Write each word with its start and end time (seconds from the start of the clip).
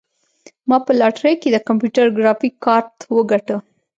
ما 0.69 0.77
په 0.85 0.91
لاټرۍ 0.99 1.33
کې 1.41 1.49
د 1.51 1.57
کمپیوټر 1.67 2.05
ګرافیک 2.17 2.53
کارت 2.65 2.93
وګاټه. 3.15 3.57